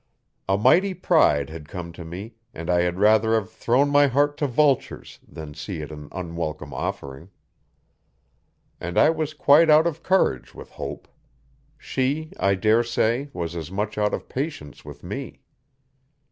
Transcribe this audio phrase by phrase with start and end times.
[0.49, 4.35] A mighty pride had come to me and I had rather have thrown my heart
[4.37, 7.29] to vultures than see it an unwelcome offering.
[8.79, 11.07] And I was quite out of courage with Hope;
[11.77, 15.41] she, I dare say, was as much out of patience with me.